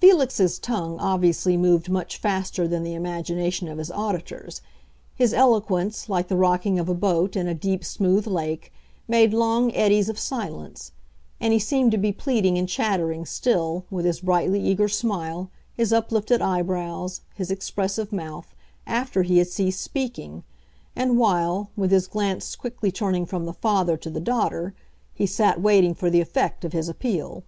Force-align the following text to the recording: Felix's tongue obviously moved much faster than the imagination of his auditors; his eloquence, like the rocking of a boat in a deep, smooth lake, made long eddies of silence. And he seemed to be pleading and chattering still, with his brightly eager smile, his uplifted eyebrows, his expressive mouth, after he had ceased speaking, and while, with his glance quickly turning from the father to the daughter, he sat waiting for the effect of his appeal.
Felix's 0.00 0.58
tongue 0.58 0.98
obviously 0.98 1.56
moved 1.56 1.88
much 1.88 2.16
faster 2.18 2.66
than 2.66 2.82
the 2.82 2.94
imagination 2.94 3.68
of 3.68 3.78
his 3.78 3.92
auditors; 3.92 4.60
his 5.14 5.32
eloquence, 5.32 6.08
like 6.08 6.26
the 6.26 6.36
rocking 6.36 6.80
of 6.80 6.88
a 6.88 6.94
boat 6.96 7.36
in 7.36 7.46
a 7.46 7.54
deep, 7.54 7.84
smooth 7.84 8.26
lake, 8.26 8.72
made 9.06 9.32
long 9.32 9.72
eddies 9.72 10.08
of 10.08 10.18
silence. 10.18 10.90
And 11.38 11.52
he 11.52 11.60
seemed 11.60 11.92
to 11.92 11.96
be 11.96 12.10
pleading 12.10 12.58
and 12.58 12.68
chattering 12.68 13.24
still, 13.24 13.84
with 13.88 14.04
his 14.04 14.18
brightly 14.22 14.60
eager 14.60 14.88
smile, 14.88 15.48
his 15.76 15.92
uplifted 15.92 16.42
eyebrows, 16.42 17.20
his 17.36 17.52
expressive 17.52 18.12
mouth, 18.12 18.56
after 18.84 19.22
he 19.22 19.38
had 19.38 19.46
ceased 19.46 19.80
speaking, 19.80 20.42
and 20.96 21.18
while, 21.20 21.70
with 21.76 21.92
his 21.92 22.08
glance 22.08 22.56
quickly 22.56 22.90
turning 22.90 23.26
from 23.26 23.44
the 23.46 23.52
father 23.52 23.96
to 23.96 24.10
the 24.10 24.18
daughter, 24.20 24.74
he 25.14 25.24
sat 25.24 25.60
waiting 25.60 25.94
for 25.94 26.10
the 26.10 26.20
effect 26.20 26.64
of 26.64 26.72
his 26.72 26.88
appeal. 26.88 27.44